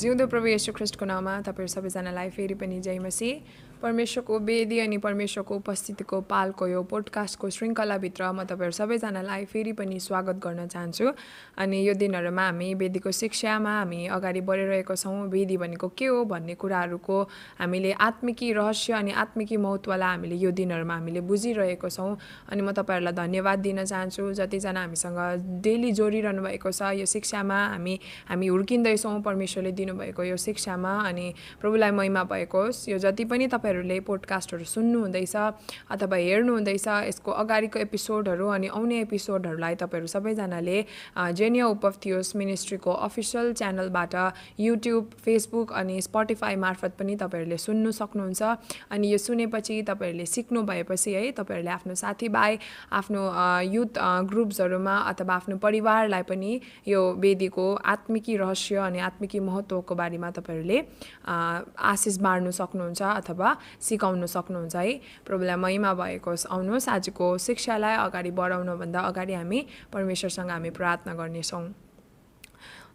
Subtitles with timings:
[0.00, 3.30] जिउँदो प्रभु यशु ख्रिस्टको नाममा तपाईँहरू सबैजनालाई फेरि पनि जय मसी
[3.82, 10.36] परमेश्वरको वेदी अनि परमेश्वरको उपस्थितिको पालको यो पोडकास्टको श्रृङ्खलाभित्र म तपाईँहरू सबैजनालाई फेरि पनि स्वागत
[10.44, 11.12] गर्न चाहन्छु।
[11.56, 16.54] अनि यो दिनहरूमा हामी वेदीको शिक्षामा हामी अगाडि बढिरहेको छौँ। वेदी भनेको के हो भन्ने
[16.60, 17.16] कुराहरूको
[17.60, 22.16] हामीले आत्मिकी रहस्य अनि आत्मिकी महत्त्वलाई हामीले यो दिनहरूमा हामीले बुझिरहेको छौँ।
[22.52, 25.20] अनि म तपाईँहरूलाई धन्यवाद दिन चाहन्छु। जतिजना हामीसँग
[25.64, 31.90] डेली जोडिरहनु भएको छ यो शिक्षामा हामी हामी हुर्किँदैछौँ। परमेश्वरले दिनुभएको यो शिक्षामा अनि प्रभुलाई
[31.90, 35.36] महिमा भएको होस् यो जति पनि तपाईँ तपाईँहरूले पोडकास्टहरू सुन्नुहुँदैछ
[35.90, 40.78] अथवा हेर्नुहुँदैछ यसको अगाडिको एपिसोडहरू अनि आउने एपिसोडहरूलाई तपाईँहरू सबैजनाले
[41.38, 44.14] जेनिया उपथियोस मिनिस्ट्रीको अफिसियल च्यानलबाट
[44.60, 48.42] युट्युब फेसबुक अनि स्पोटिफाई मार्फत पनि तपाईँहरूले सुन्नु सक्नुहुन्छ।
[48.90, 52.58] अनि यो सुनेपछि तपाईँहरूले सिक्नु भएपछि है तपाईँहरूले आफ्नो साथीभाइ
[52.92, 53.22] आफ्नो
[53.70, 53.98] युथ
[54.30, 59.40] ग्रुप्सहरूमा अथवा आफ्नो परिवारलाई पनि यो वेदीको आत्मिकी रहस्य अनि आत्मिकी
[59.80, 60.78] महत्त्वको बारेमा तपाईँहरूले
[61.24, 63.48] आशिष बाँड्नु सक्नुहुन्छ अथवा
[63.80, 69.60] सिकाउनु सक्नुहुन्छ है। प्रभुलाई महिमा भएको आउनुहोस्। आजको शिक्षालाई अगाडि बढाउनुभन्दा अगाडि हामी
[69.92, 71.64] परमेश्वरसँग हामी प्रार्थना गर्नेछौँ।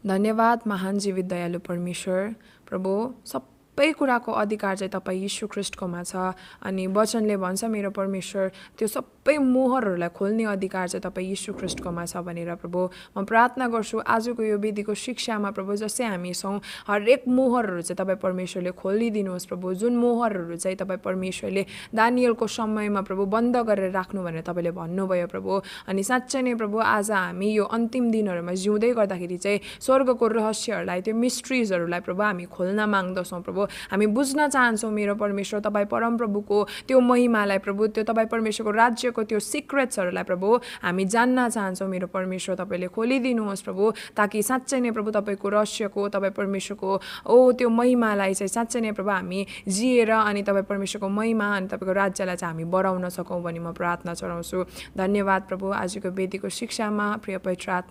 [0.06, 2.22] धन्यवाद महान जीवित दयालु परमेश्वर।
[2.69, 2.91] प्रभु
[3.25, 3.41] सब
[3.75, 6.31] सबै कुराको अधिकार चाहिँ तपाईँ यीशु ख्रिस्टकोमा छ।
[6.63, 8.47] अनि वचनले भन्छ मेरो परमेश्वर
[8.79, 12.79] त्यो सबै मोहरहरूलाई खोल्ने अधिकार चाहिँ तपाईँ यीशु ख्रिस्टकोमा छ भनेर प्रभु
[13.19, 16.55] म प्रार्थना गर्छु। आजको यो विधिको शिक्षामा प्रभु जस्तै हामी छौँ
[16.88, 23.23] हरेक मोहरहरू चाहिँ तपाईँ परमेश्वरले खोलिदिनुहोस् प्रभु। जुन मोहरहरू चाहिँ तपाईँ परमेश्वरले दानियलको समयमा प्रभु
[23.27, 25.51] बन्द गरेर राख्नु भनेर तपाईँले भन्नुभयो प्रभु।
[25.91, 31.16] अनि साँच्चै नै प्रभु आज हामी यो अन्तिम दिनहरूमा जिउँदै गर्दाखेरि चाहिँ स्वर्गको रहस्यहरूलाई त्यो
[31.19, 37.57] मिस्ट्रिजहरूलाई प्रभु हामी खोल्न माग्दछौँ प्रभु। हामी बुझ्न चाहन्छौँ मेरो परमेश्वर तपाईँ परमप्रभुको त्यो महिमालाई
[37.57, 43.63] प्रभु त्यो तपाईँ परमेश्वरको राज्यको त्यो सिक्रेट्सहरूलाई प्रभु हामी जान्न चाहन्छौँ मेरो परमेश्वर तपाईँले खोलिदिनुहोस्
[43.63, 46.91] प्रभु ताकि साँच्चै नै प्रभु तपाईँको रहस्यको तपाईँ परमेश्वरको
[47.25, 51.93] ओ त्यो महिमालाई चाहिँ साँच्चै नै प्रभु हामी जिएर अनि तपाईँ परमेश्वरको महिमा अनि तपाईँको
[51.93, 54.63] राज्यलाई चाहिँ हामी बढाउन सकौँ भनी म प्रार्थना चढाउँछु।
[54.97, 57.81] धन्यवाद प्रभु आजको वेदीको शिक्षामा प्रिय पवित्र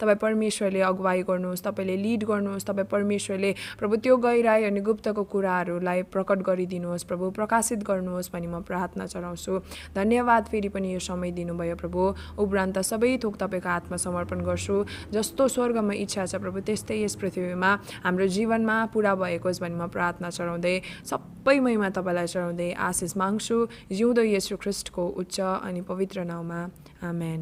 [0.00, 5.24] तपाईँ परमेश्वरले अगुवाई गर्नुहोस् तपाईँले लिड गर्नुहोस् तपाईँ परमेश्वरले प्रभु त्यो गहिराई अनि गुप्तको को
[5.26, 9.58] कुराहरूलाई प्रकट गरिदिनुहोस् प्रभु प्रकाशित गर्नुहोस् भनी म प्रार्थना चढाउँछु।
[9.98, 12.00] धन्यवाद फेरि पनि यो समय दिनुभयो प्रभु।
[12.38, 14.76] उपरान्त सबै थोक तपाईँको हातमा समर्पण गर्छु।
[15.10, 17.70] जस्तो स्वर्गमा इच्छा छ प्रभु त्यस्तै यस पृथ्वीमा
[18.06, 20.76] हाम्रो जीवनमा पुरा भएको होस् भनी म प्रार्थना चढाउँदै
[21.10, 23.56] सबै महिमा तपाईँलाई चढाउँदै आशिष माग्छु।
[23.90, 26.60] जिउँदो यसु ख्रिस्टको उच्च अनि पवित्र नाउँमा
[27.02, 27.40] आमेन।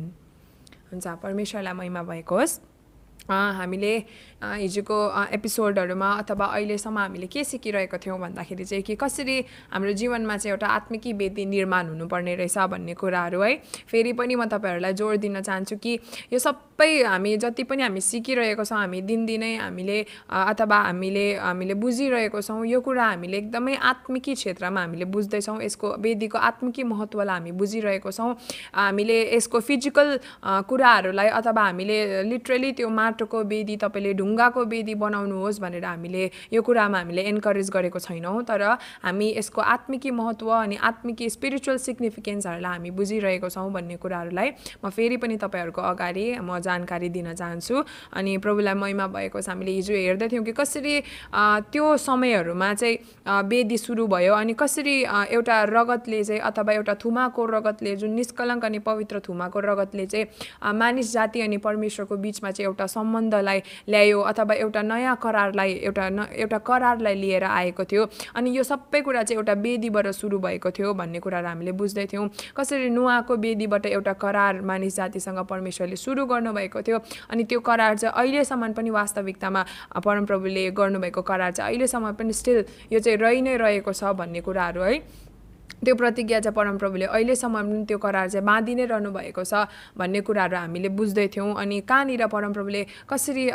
[0.89, 2.76] हुन्छ परमेश्वरलाई महिमा भएको होस्
[3.31, 3.93] हामीले
[4.43, 4.99] हिजोको
[5.33, 9.37] एपिसोडहरूमा अथवा अहिलेसम्म हामीले के सिकिरहेको थियौँ भन्दाखेरि चाहिँ कि कसरी
[9.73, 13.57] हाम्रो जीवनमा चाहिँ एउटा आत्मिकी वेदी निर्माण हुनुपर्ने रहेछ भन्ने कुराहरू है।
[13.91, 15.99] फेरि पनि म तपाईँहरूलाई जोड दिन चाहन्छु कि
[16.33, 19.99] यो सबै हामी जति पनि हामी सिकिरहेको छौँ हामी दिनदिनै हामीले
[20.29, 26.39] अथवा हामीले हामीले बुझिरहेको छौँ यो कुरा हामीले एकदमै आत्मिकी क्षेत्रमा हामीले बुझ्दैछौँ। यसको वेदीको
[26.39, 28.31] आत्मिकी महत्त्वलाई हामी बुझिरहेको छौँ।
[28.75, 30.19] हामीले यसको फिजिकल
[30.69, 36.99] कुराहरूलाई अथवा हामीले लिटरली त्यो माटोको वेदी तपाईँले ढुङ्गाको वेदी बनाउनुहोस् भनेर हामीले यो कुरामा
[36.99, 38.63] हामीले एन्करेज गरेको छैनौँ। तर
[39.03, 44.49] हामी यसको आत्मिकी महत्त्व अनि आत्मिकी स्पिरिचुअल सिग्निफिकेन्सहरूलाई हामी बुझिरहेको छौँ भन्ने कुराहरूलाई
[44.85, 49.73] म फेरि पनि तपाईँहरूको अगाडि म जानकारी दिन चाहन्छु। अनि प्रभुलाई महिमा भएको छ हामीले
[49.73, 50.95] हिजो हेर्दैथ्यौँ कि कसरी
[51.73, 54.97] त्यो समयहरूमा चाहिँ वेदी सुरु भयो अनि कसरी
[55.31, 61.13] एउटा रगतले चाहिँ अथवा एउटा थुमाको रगतले जुन निष्कलङ्क अनि पवित्र थुमाको रगतले चाहिँ मानिस
[61.13, 66.59] जाति अनि परमेश्वरको बिचमा चाहिँ एउटा सम्बन्धलाई ल्यायो अथवा एउटा नयाँ करारलाई एउटा न एउटा
[66.67, 71.19] करारलाई लिएर आएको थियो। अनि यो सबै कुरा चाहिँ एउटा वेदीबाट सुरु भएको थियो भन्ने
[71.21, 76.99] कुराहरू हामीले बुझ्दैथ्यौँ। कसरी नुहाको वेदीबाट एउटा करार मानिस जातिसँग परमेश्वरले सुरु गर्नुभएको थियो।
[77.31, 79.63] अनि त्यो करार चाहिँ अहिलेसम्म पनि वास्तविकतामा
[80.01, 84.83] परमप्रभुले गर्नुभएको करार चाहिँ अहिलेसम्म पनि स्टिल यो चाहिँ रहि नै रहेको छ भन्ने कुराहरू
[84.83, 84.95] है।
[85.85, 89.67] त्यो प्रतिज्ञा चाहिँ परमप्रभुले अहिलेसम्म पनि त्यो करार चाहिँ बाँधि नै रहनु भएको छ
[89.99, 93.47] भन्ने कुराहरू हामीले बुझ्दैथ्यौँ अनि कहाँनिर परमप्रभुले कसरी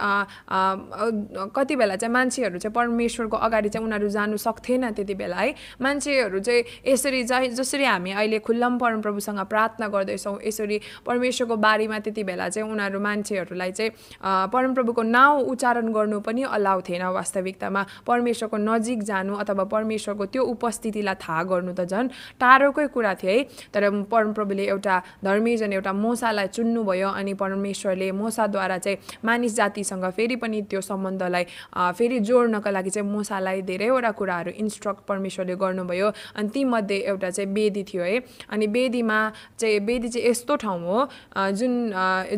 [1.56, 5.54] कति बेला चाहिँ मान्छेहरू चाहिँ परमेश्वरको अगाडि चाहिँ उनीहरू जानु सक्थेन त्यति बेला है?
[5.82, 7.24] मान्छेहरू चाहिँ यसरी
[7.58, 13.72] जसरी हामी अहिले खुल्लम परमप्रभुसँग प्रार्थना गर्दैछौँ यसरी परमेश्वरको बारेमा त्यति बेला चाहिँ उनीहरू मान्छेहरूलाई
[13.72, 13.92] चाहिँ
[14.54, 21.16] परमप्रभुको नाउँ उच्चारण गर्नु पनि अलाउ थिएन वास्तविकतामा। परमेश्वरको नजिक जानु अथवा परमेश्वरको त्यो उपस्थितिलाई
[21.22, 22.10] थाहा गर्नु त झन्
[22.40, 23.44] टाढोकै कुरा थियो है।
[23.74, 30.62] तर परमप्रभुले एउटा धर्मीजन एउटा मोसालाई चुन्नुभयो अनि परमेश्वरले मोसाद्वारा चाहिँ मानिस जातिसँग फेरि पनि
[30.70, 31.44] त्यो सम्बन्धलाई
[31.98, 37.84] फेरि जोड्नको लागि चाहिँ मोसालाई धेरैवटा कुराहरू इन्स्ट्रक्ट परमेश्वरले गर्नुभयो। अनि तीमध्ये एउटा चाहिँ बेदी
[37.84, 38.20] थियो है।
[38.50, 39.20] अनि बेदीमा
[39.60, 41.00] चाहिँ बेदी चाहिँ यस्तो ठाउँ हो
[41.52, 41.74] जुन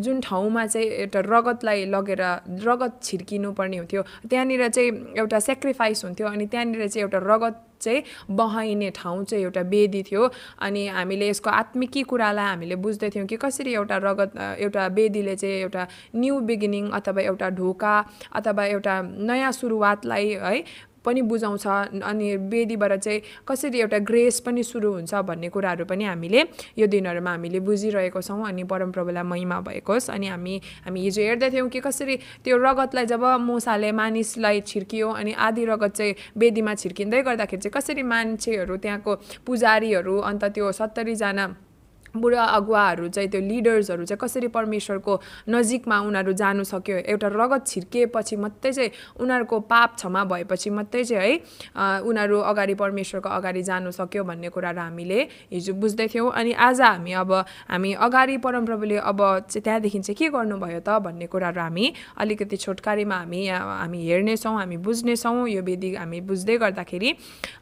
[0.04, 2.22] जुन ठाउँमा चाहिँ एउटा रगतलाई लगेर
[2.68, 8.04] रगत छिर्किनु पर्ने हुन्थ्यो। त्यहाँनिर चाहिँ एउटा सेक्रिफाइस हुन्थ्यो अनि त्यहाँनिर चाहिँ एउटा रगत चाहिँ
[8.32, 10.30] बहाइने ठाउँ चाहिँ एउटा वेदी थियो।
[10.62, 15.88] अनि हामीले यसको आत्मिकी कुरालाई हामीले बुझ्दैथ्यौँ कि कसरी एउटा रगत एउटा वेदीले चाहिँ एउटा
[16.16, 17.96] न्यू बिगिनिङ अथवा एउटा ढोका
[18.36, 20.64] अथवा एउटा नयाँ सुरुवातलाई है
[21.06, 21.68] पनि बुझाउँछ।
[22.04, 26.42] अनि वेदीबाट चाहिँ कसरी एउटा ग्रेस पनि सुरु हुन्छ भन्ने कुराहरू पनि हामीले
[26.78, 30.56] यो दिनहरूमा हामीले बुझिरहेको छौँ। अनि परमप्रभुलाई महिमा भएको होस् अनि हामी
[30.86, 36.16] हामी हिजो हेर्दैथ्यौँ कि कसरी त्यो रगतलाई जब मुसाले मानिसलाई छिर्कियो अनि आधी रगत चाहिँ
[36.38, 39.16] वेदीमा छिर्किँदै गर्दाखेरि चाहिँ कसरी मान्छेहरू त्यहाँको
[39.46, 41.46] पुजारीहरू अन्त त्यो सत्तरीजना
[42.16, 45.14] बुढा अगुवाहरू चाहिँ त्यो लिडर्सहरू चाहिँ कसरी परमेश्वरको
[45.50, 51.34] नजिकमा उनीहरू जानु सक्यो एउटा रगत छिर्किएपछि मात्रै चाहिँ उनीहरूको पाप क्षमा भएपछि मात्रै चाहिँ
[51.34, 55.22] है उनीहरू अगाडि परमेश्वरको अगाडि जानु सक्यो भन्ने कुराहरू हामीले
[55.54, 57.34] हिजो बुझ्दैथ्यौँ अनि आज हामी अब
[57.72, 63.18] हामी अगाडि परमप्रभुले अब चाहिँ त्यहाँदेखि चाहिँ के गर्नुभयो त भन्ने कुराहरू हामी अलिकति छोटकारीमा
[63.18, 67.10] हामी हामी हेर्नेछौँ हामी बुझ्नेछौँ। यो विधि हामी बुझ्दै गर्दाखेरि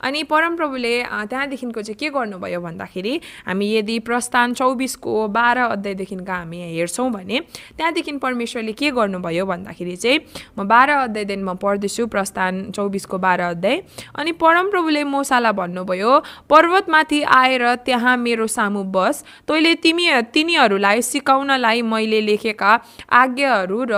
[0.01, 0.93] अनि परमप्रभुले
[1.31, 3.13] त्यहाँदेखिको चाहिँ के गर्नुभयो भन्दाखेरि
[3.47, 7.39] हामी यदि प्रस्ताव प्रस्थान चौबिसको बाह्र अध्यायदेखिका हामी हेर्छौँ भने
[7.77, 10.19] त्यहाँदेखि परमेश्वरले के गर्नुभयो भन्दाखेरि चाहिँ
[10.57, 13.77] म बाह्र अध्यायदेखि म पढ्दैछु प्रस्थान चौबिसको बाह्र अध्याय।
[14.17, 16.11] अनि परमप्रभुले मोसालाई भन्नुभयो
[16.49, 22.71] पर्वतमाथि आएर त्यहाँ मेरो सामु बस। तैँले तिमी तिनीहरूलाई सिकाउनलाई मैले लेखेका
[23.13, 23.93] आज्ञाहरू र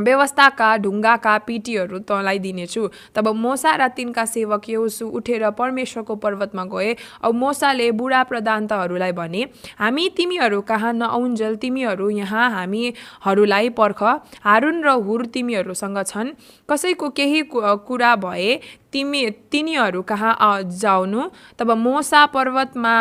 [0.00, 6.96] व्यवस्थाका ढुङ्गाका पिटीहरू तँलाई दिनेछु। तब मोसा र तिनका सेवक यौसु उठेर परमेश्वरको पर्वतमा गए
[7.22, 9.42] अब मोसाले बुढा प्रधान्तहरूलाई भने
[9.78, 14.02] हामी तिमीहरू कहाँ नआउन्जेल तिमीहरू यहाँ हामीहरूलाई पर्ख।
[14.44, 16.30] हारुन र हुर तिमीहरूसँग छन्।
[16.70, 18.60] कसैको केही कुरा भए
[18.92, 21.22] तिमी तिनीहरू कहाँ जाउनु?
[21.58, 22.94] तब मोसा पर्वतमा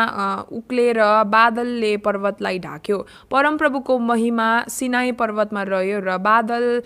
[0.51, 2.97] उक्लेर बादलले पर्वतलाई ढाक्यो।
[3.31, 6.81] परमप्रभुको महिमा सिनाई पर्वतमा रह्यो र बादल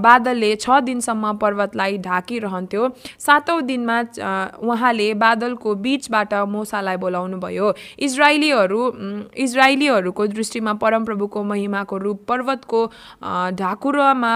[0.00, 3.98] बादलले छ दिनसम्म पर्वतलाई ढाकिरहन्थ्यो। सातौँ दिनमा
[4.62, 8.82] उहाँले बादलको बिचबाट मोसालाई बोलाउनु भयो इजरायलीहरू
[9.38, 12.80] इजरायलीहरूको दृष्टिमा परमप्रभुको महिमाको रूप पर्वतको
[13.58, 14.34] ढाकुरामा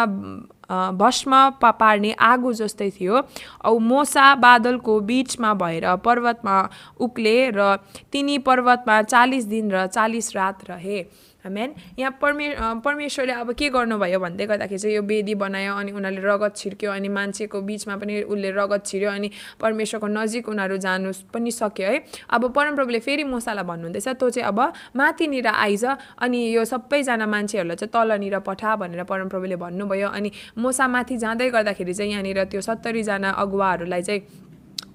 [0.73, 3.17] भस्म पार्ने आगो जस्तै थियो।
[3.65, 6.57] औ मोसा बादलको बिचमा भएर पर्वतमा
[7.01, 7.77] उक्ले र
[8.13, 11.03] तिनी पर्वतमा चालिस दिन र चालिस रात रहे।
[11.51, 12.49] मेन यहाँ परमे
[12.85, 17.09] परमेश्वरले अब के गर्नुभयो भन्दै गर्दाखेरि चाहिँ यो वेदी बनायो अनि उनीहरूले रगत छिर्क्यो अनि
[17.09, 19.31] मान्छेको बिचमा पनि उसले रगत छिर्यो अनि
[19.61, 24.61] परमेश्वरको नजिक उनीहरू जानु पनि सक्यो है। अब परमप्रभुले फेरि मुसालाई भन्नुहुँदैछ तँ चाहिँ अब
[24.97, 31.17] माथिनिर आइज अनि यो सबैजना मान्छेहरूलाई चाहिँ तलनिर पठा भनेर परमप्रभुले भन्नुभयो अनि मोसा माथि
[31.19, 34.23] जाँदै गर्दाखेरि चाहिँ यहाँनिर त्यो सत्तरीजना अगुवाहरूलाई चाहिँ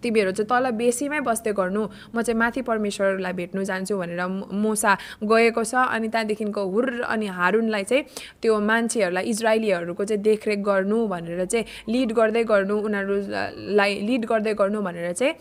[0.04, 4.22] तिमीहरू चाहिँ तल बेसीमै बस्दै गर्नु। म चाहिँ माथि परमेश्वरलाई भेट्नु जान्छु भनेर
[4.54, 8.04] मोसा गएको छ अनि त्यहाँदेखिको हुर अनि हारुनलाई चाहिँ
[8.42, 14.82] त्यो मान्छेहरूलाई इजरायलीहरूको चाहिँ देखरेख गर्नु भनेर चाहिँ लिड गर्दै गर्नु उनीहरूलाई लिड गर्दै गर्नु
[14.82, 15.34] भनेर चाहिँ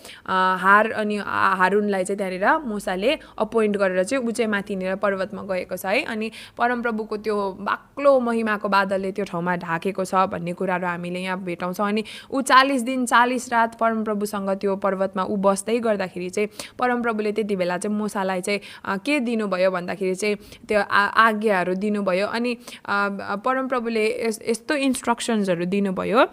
[0.63, 1.17] हार अनि
[1.61, 6.31] हारुनलाई चाहिँ त्यहाँनिर मोसाले अपोइन्ट गरेर चाहिँ ऊ चाहिँ माथिनिर पर्वतमा गएको छ है। अनि
[6.59, 12.05] परमप्रभुको त्यो बाक्लो महिमाको बादलले त्यो ठाउँमा ढाकेको छ भन्ने कुराहरू हामीले यहाँ भेटाउँछौँ। अनि
[12.31, 16.49] ऊ चालिस दिन चालिस रात परमप्रभुसँग त्यो पर्वतमा ऊ बस्दै गर्दाखेरि चाहिँ
[16.79, 20.37] परमप्रभुले त्यति बेला चाहिँ मुसालाई चाहिँ के दिनुभयो भन्दाखेरि चाहिँ
[20.69, 22.57] त्यो आज्ञाहरू दिनुभयो अनि
[23.45, 24.05] परमप्रभुले
[24.49, 26.25] यस्तो इन्स्ट्रक्सन्सहरू दिनुभयो।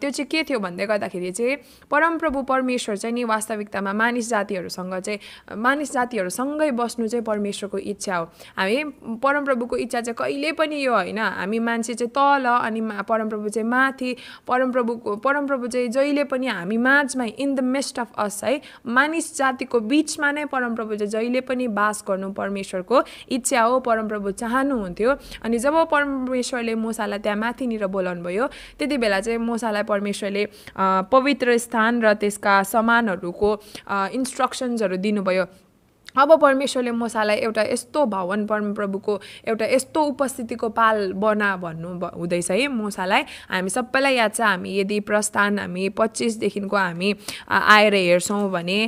[0.00, 1.56] त्यो चाहिँ के थियो भन्दै गर्दाखेरि चाहिँ
[1.90, 5.18] परमप्रभु परमेश्वर चाहिँ नि वास्तविकतामा मानिस जातिहरूसँग चाहिँ
[5.56, 8.24] मानिस जातिहरूसँगै बस्नु चाहिँ परमेश्वरको इच्छा हो।
[8.56, 8.84] हामी
[9.22, 14.16] परमप्रभुको इच्छा चाहिँ कहिले पनि यो होइन हामी मान्छे चाहिँ तल अनि परमप्रभु चाहिँ माथि
[14.48, 18.60] परमप्रभुको परमप्रभु चाहिँ जहिले पनि हामी माझमै in the mist of us है?
[18.86, 25.58] मानिस जातिको बिचमा नै परमप्रभु जहिले पनि बास गर्नु परमेश्वरको इच्छा हो परमप्रभु चाहनुहुन्थ्यो। अनि
[25.58, 28.46] जब परमेश्वरले मोसालाई त्यहाँ माथिनिर बोलाउनु भयो
[28.78, 30.46] त्यति बेला चाहिँ मोसालाई परमेश्वरले
[31.12, 33.50] पवित्र स्थान र त्यसका सामानहरूको
[34.12, 35.44] इन्स्ट्रक्सन्सहरू दिनुभयो।
[36.16, 42.66] अब परमेश्वरले मोसालाई एउटा यस्तो भवन परमप्रभुको एउटा यस्तो उपस्थितिको पाल बना भन्नु हुँदैछ है
[42.68, 47.14] मोसालाई। हामी सबैलाई याद छ हामी यदि प्रस्थान हामी पच्चिसदेखिको हामी
[47.48, 48.78] आएर हेर्छौँ भने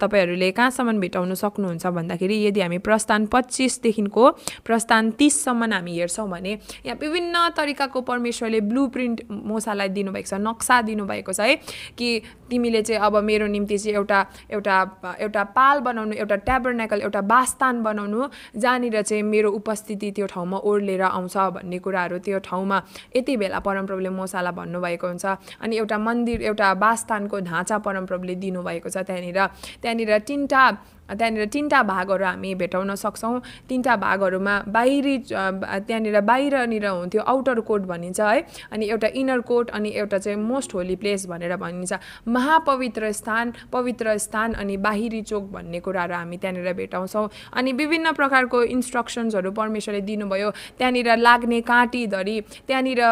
[0.00, 4.30] तपाईँहरूले कहाँसम्म भेटाउनु सक्नुहुन्छ भन्दाखेरि यदि हामी प्रस्थान पच्चिसदेखिको
[4.64, 6.52] प्रस्थान तिससम्म हामी हेर्छौँ भने
[6.86, 11.56] यहाँ विभिन्न तरिकाको परमेश्वरले ब्लु प्रिन्ट मोसालाई दिनुभएको छ नक्सा दिनुभएको छ है।
[11.98, 12.08] कि
[12.50, 14.76] तिमीले चाहिँ अब मेरो निम्ति चाहिँ एउटा एउटा
[15.20, 18.20] एउटा पाल बनाउनु एउटा ट्याबरनेकल एउटा बासस्थान बनाउनु
[18.54, 22.78] जहाँनिर चाहिँ मेरो उपस्थिति त्यो ठाउँमा ओर्लेर आउँछ भन्ने कुराहरू त्यो ठाउँमा
[23.16, 25.26] यति बेला परमप्रभुले मोसालाई भन्नुभएको हुन्छ।
[25.58, 29.38] अनि एउटा मन्दिर एउटा बासस्थानको ढाँचा परमप्रभुले दिनुभएको छ त्यहाँनिर।
[29.82, 30.62] त्यहाँनिर तिनवटा
[31.08, 38.20] त्यहाँनिर तिनवटा भागहरू हामी भेटाउन सक्छौँ। तिनवटा भागहरूमा बाहिरी त्यहाँनिर बाहिरनिर हुन्थ्यो आउटर कोट भनिन्छ
[38.20, 38.40] है
[38.72, 41.92] अनि एउटा इनर कोट अनि एउटा चाहिँ मोस्ट होली प्लेस भनेर भनिन्छ।
[42.28, 48.62] महापवित्र स्थान पवित्र स्थान अनि बाहिरी चोक भन्ने कुराहरू हामी त्यहाँनिर भेटाउँछौँ। अनि विभिन्न प्रकारको
[48.64, 53.02] इन्स्ट्रक्सन्सहरू परमेश्वरले दिनुभयो। त्यहाँनिर लाग्ने काँटीधरि त्यहाँनिर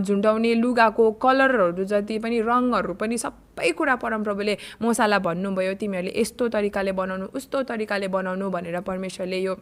[0.00, 6.48] झुन्डाउने लुगाको कलरहरू जति पनि रङहरू पनि सब सबै कुरा परमप्रभुले मसाला भन्नुभयो तिमीहरूले यस्तो
[6.54, 9.54] तरिकाले बनाउनु उस्तो तरिकाले बनाउनु भनेर परमेश्वरले यो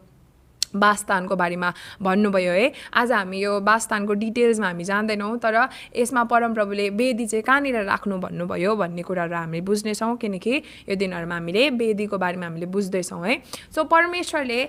[0.74, 5.56] वासस्थानको बारेमा भन्नुभयो है। आज हामी यो वासस्थानको डिटेल्समा हामी जान्दैनौँ तर
[5.96, 10.54] यसमा परमप्रभुले वेदी चाहिँ कहाँनिर राख्नु भन्नुभयो भन्ने कुराहरू हामीले बुझ्नेछौँ किनकि
[10.88, 13.34] यो दिनहरूमा हामीले वेदीको बारेमा हामीले बुझ्दैछौँ है।
[13.74, 14.60] सो परमेश्वरले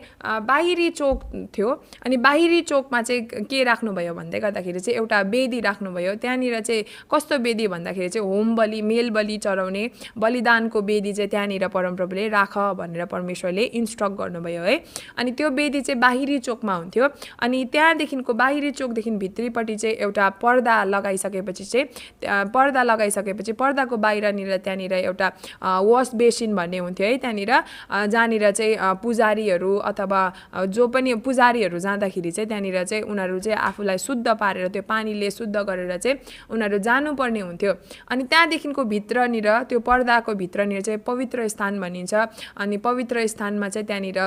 [0.44, 1.24] बाहिरी चोक
[1.58, 1.70] थियो
[2.06, 7.38] अनि बाहिरी चोकमा चाहिँ के राख्नुभयो भन्दै गर्दाखेरि चाहिँ एउटा वेदी राख्नुभयो। त्यहाँनिर चाहिँ कस्तो
[7.40, 9.84] वेदी भन्दाखेरि चाहिँ होम बलि मेल बलि चढाउने
[10.18, 14.76] बलिदानको वेदी चाहिँ त्यहाँनिर परमप्रभुले राख भनेर परमेश्वरले इन्स्ट्रक्ट गर्नुभयो है।
[15.18, 17.08] अनि त्यो वेदी चाहिँ चाहिँ बाहिरी चोकमा हुन्थ्यो।
[17.40, 21.86] अनि त्यहाँदेखिको बाहिरी चोकदेखि भित्रीपट्टि चाहिँ एउटा पर्दा लगाइसकेपछि चाहिँ
[22.50, 25.28] पर्दा लगाइसकेपछि पर्दाको बाहिरनिर त्यहाँनिर एउटा
[25.62, 27.52] वास बेसिन भन्ने हुन्थ्यो है त्यहाँनिर।
[28.10, 30.22] जहाँनिर चाहिँ पुजारीहरू अथवा
[30.68, 35.56] जो पनि पुजारीहरू जाँदाखेरि चाहिँ त्यहाँनिर चाहिँ उनीहरू चाहिँ आफूलाई शुद्ध पारेर त्यो पानीले शुद्ध
[35.56, 36.18] गरेर चाहिँ
[36.50, 37.74] उनीहरू जानुपर्ने हुन्थ्यो।
[38.10, 42.14] अनि त्यहाँदेखिको भित्रनिर त्यो पर्दाको भित्रनिर चाहिँ पवित्र स्थान भनिन्छ।
[42.58, 44.20] अनि पवित्र स्थानमा चाहिँ त्यहाँनिर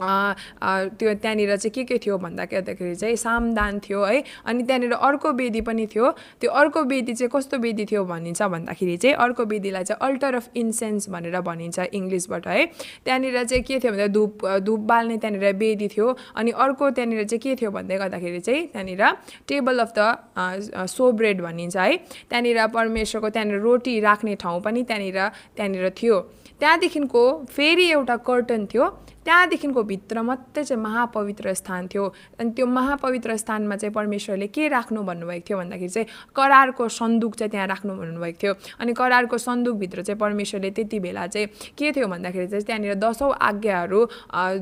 [0.00, 5.60] त्यो त्यहाँनिर चाहिँ के के थियो भन्दाखेरि चाहिँ सामदान थियो है। अनि त्यहाँनिर अर्को वेदी
[5.60, 10.00] पनि थियो। त्यो अर्को वेदी चाहिँ कस्तो वेदी थियो भनिन्छ भन्दाखेरि चाहिँ अर्को वेदीलाई चाहिँ
[10.08, 12.66] अल्टर अफ इन्सेन्स भनेर भनिन्छ इङ्ग्लिसबाट है।
[13.04, 17.40] त्यहाँनिर चाहिँ के थियो भन्दा धुप धुप बाल्ने त्यहाँनिर वेदी थियो। अनि अर्को त्यहाँनिर चाहिँ
[17.40, 19.02] के थियो भन्दै गर्दाखेरि चाहिँ त्यहाँनिर
[19.48, 21.96] table of the showbread भनिन्छ है।
[22.30, 25.18] त्यहाँनिर परमेश्वरको त्यहाँनिर रोटी राख्ने ठाउँ पनि त्यहाँनिर
[25.56, 26.20] त्यहाँनिर थियो।
[26.60, 28.84] त्यहाँदेखिको फेरि एउटा कर्टन थियो।
[29.30, 32.04] त्यहाँदेखिको भित्र मात्रै चाहिँ महापवित्र स्थान थियो।
[32.40, 37.50] अनि त्यो महापवित्र स्थानमा चाहिँ परमेश्वरले के राख्नु भन्नुभएको थियो भन्दाखेरि चाहिँ करारको सन्दुक चाहिँ
[37.50, 41.46] त्यहाँ राख्नु भन्नुभएको थियो। अनि करारको सन्दुकभित्र चाहिँ परमेश्वरले त्यति बेला चाहिँ
[41.78, 44.00] के थियो भन्दाखेरि चाहिँ त्यहाँनिर दसौँ आज्ञाहरू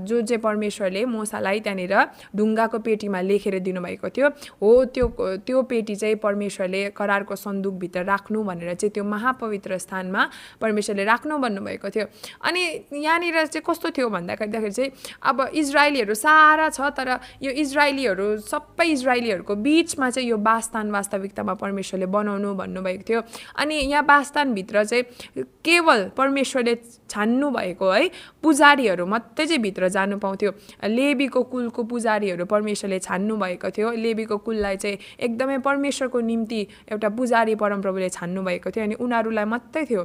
[0.05, 1.95] जो चाहिँ परमेश्वरले मोसालाई त्यहाँनिर
[2.37, 4.29] ढुङ्गाको पेटीमा लेखेर दिनुभएको थियो
[4.61, 5.07] हो त्यो
[5.49, 10.29] त्यो पेटी चाहिँ परमेश्वरले करारको सन्दुकभित्र राख्नु भनेर चाहिँ त्यो महापवित्र स्थानमा
[10.61, 12.07] परमेश्वरले राख्नु भन्नुभएको थियो।
[12.45, 12.61] अनि
[12.93, 14.91] यहाँनिर चाहिँ कस्तो थियो भन्दाखेरि गर्दाखेरि चाहिँ
[15.23, 17.09] अब इजरायलीहरू सारा छ तर
[17.43, 23.21] यो इजरायलीहरू सबै इजरायलीहरूको बिचमा चाहिँ यो बासस्थान वास्तविकतामा परमेश्वरले बनाउनु भन्नुभएको थियो।
[23.57, 26.75] अनि यहाँ बासस्थानभित्र चाहिँ केवल परमेश्वरले
[27.11, 28.11] छान्नु भएको है
[28.43, 30.51] पुजारीहरू मात्रै चाहिँ भित्र जानु पाउँथ्यो।
[30.89, 36.61] लेबीको कुलको पुजारीहरू परमेश्वरले छान्नु भएको थियो। लेबीको कुललाई चाहिँ एकदमै परमेश्वरको निम्ति
[36.93, 40.03] एउटा पुजारी परमप्रभुले छान्नु भएको थियो अनि उनीहरूलाई मात्रै थियो।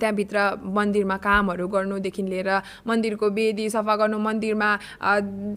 [0.00, 0.38] त्यहाँभित्र
[0.76, 2.50] मन्दिरमा कामहरू गर्नुदेखि लिएर
[2.86, 4.70] मन्दिरको वेदी सफा गर्नु मन्दिरमा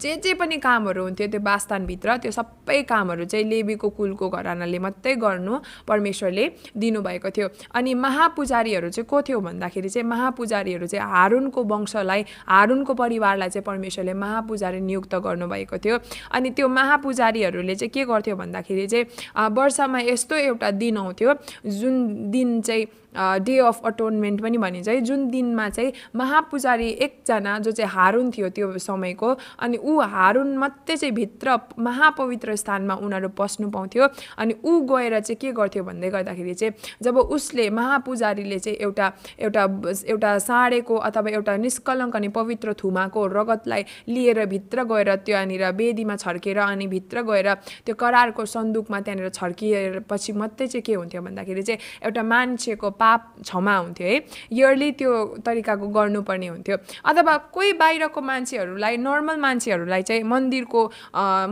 [0.02, 5.14] जे जे पनि कामहरू हुन्थ्यो त्यो बासस्थानभित्र त्यो सबै कामहरू चाहिँ लेबीको कुलको घरानाले मात्रै
[5.16, 6.44] गर्नु परमेश्वरले
[6.76, 13.48] दिनुभएको थियो। अनि महापुजारीहरू चाहिँ को थियो भन्दाखेरि चाहिँ महापुजारीहरू चाहिँ हारुनको वंशलाई हारुनको परिवारलाई
[13.48, 15.98] चाहिँ परमेश्वरले महापुजारी नियुक्त गर्नुभएको थियो।
[16.32, 21.34] अनि त्यो महापुजारीहरूले चाहिँ के गर्थ्यो भन्दाखेरि चाहिँ वर्षमा यस्तो एउटा दिन आउँथ्यो
[21.66, 21.94] जुन
[22.30, 27.90] दिन चाहिँ डे अफ अटोनमेन्ट पनि भनिन्छ। है जुन दिनमा चाहिँ महापुजारी एकजना जो चाहिँ
[27.90, 34.08] हारुन थियो त्यो समयको अनि ऊ हारुन मात्रै चाहिँ भित्र महापवित्र स्थानमा उनीहरू पस्नु पाउँथ्यो।
[34.38, 36.72] अनि ऊ गएर चाहिँ के गर्थ्यो भन्दै गर्दाखेरि चाहिँ
[37.02, 39.64] जब उसले महापुजारीले चाहिँ एउटा एउटा
[40.06, 46.58] एउटा साँडेको अथवा एउटा निष्कलङ्क अनि पवित्र थुमाको रगतलाई लिएर भित्र गएर त्यहाँनिर वेदीमा छर्केर
[46.58, 47.52] अनि भित्र गएर
[47.86, 53.76] त्यो करारको सन्दुकमा त्यहाँनिर छर्किएपछि मात्रै चाहिँ के हुन्थ्यो भन्दाखेरि चाहिँ एउटा मान्छेको पाप क्षमा
[53.76, 54.16] हुन्थ्यो है।
[54.52, 55.12] इयरली त्यो
[55.46, 56.76] तरिकाको गर्नुपर्ने हुन्थ्यो।
[57.06, 60.80] अथवा कोही बाहिरको मान्छेहरूलाई नर्मल मान्छेहरूलाई चाहिँ मन्दिरको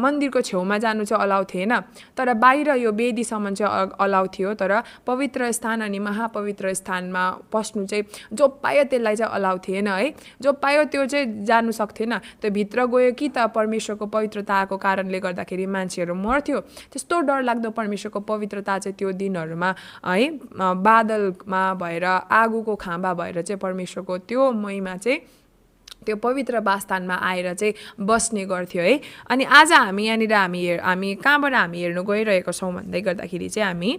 [0.03, 1.73] मन्दिरको छेउमा जानु चाहिँ अलाउ थिएन।
[2.17, 4.73] तर बाहिर यो वेदीसम्म चाहिँ अलाउ थियो। तर
[5.07, 10.13] पवित्र स्थान अनि महापवित्र स्थानमा पस्नु चाहिँ जो पायो त्यसलाई चाहिँ अलाउ थिएन है।
[10.43, 15.67] जो पायो त्यो चाहिँ जानु सक्थेन। त्यो भित्र गयो कि त परमेश्वरको पवित्रताको कारणले गर्दाखेरि
[15.67, 16.61] मान्छेहरू मर्थ्यो।
[16.93, 19.71] त्यस्तो डरलाग्दो परमेश्वरको पवित्रता चाहिँ त्यो दिनहरूमा
[20.07, 20.27] है
[21.39, 25.21] बादलमा भएर आगोको खाँबा भएर चाहिँ परमेश्वरको त्यो महिमा चाहिँ
[26.07, 27.75] त्यो पवित्र वासस्थानमा आएर चाहिँ
[28.07, 32.73] बस्ने गर्थ्यो है। अनि आज हामी यहाँनिर हामी हेर हामी कहाँबाट हामी हेर्नु गइरहेको छौँ
[32.75, 33.91] भन्दै गर्दाखेरि चाहिँ हामी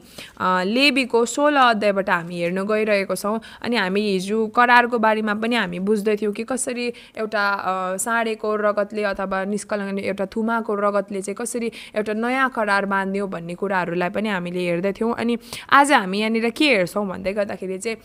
[0.71, 6.33] लेबीको सोह्र अध्यायबाट हामी हेर्नु गइरहेको छौँ। अनि हामी हिजो करारको बारेमा पनि हामी बुझ्दैथ्यौँ
[6.33, 6.87] कि कसरी
[7.17, 7.43] एउटा
[7.99, 14.09] साँडेको रगतले अथवा निष्कलङ्क एउटा थुमाको रगतले चाहिँ कसरी एउटा नयाँ करार बाँध्यो भन्ने कुराहरूलाई
[14.09, 15.37] पनि हामीले हेर्दैथ्यौँ अनि
[15.69, 17.97] आज हामी यहाँनिर के हेर्छौँ भन्दै गर्दाखेरि चाहिँ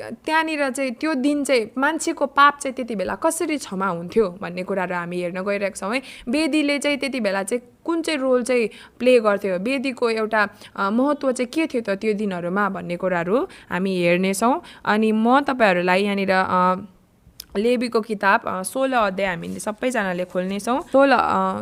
[0.00, 4.94] त्यहाँनिर चाहिँ त्यो दिन चाहिँ मान्छेको पाप चाहिँ त्यति बेला कसरी क्षमा हुन्थ्यो भन्ने कुराहरू
[4.94, 9.18] हामी हेर्न गइरहेको छौँ है। वेदीले चाहिँ त्यति बेला चाहिँ कुन चाहिँ रोल चाहिँ प्ले
[9.20, 9.58] गर्थ्यो?
[9.58, 10.42] वेदीको एउटा
[10.90, 13.38] महत्त्व चाहिँ के थियो त त्यो दिनहरूमा भन्ने कुराहरू
[13.70, 16.32] हामी हेर्नेछौँ अनि म तपाईँहरूलाई यहाँनिर
[17.56, 21.12] लेबीको किताब सोह्र अध्याय हामीले सबैजनाले खोल्नेछौँ सोह्र